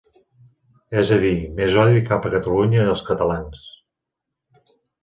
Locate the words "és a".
1.01-1.19